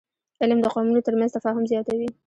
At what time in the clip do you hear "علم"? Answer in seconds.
0.41-0.59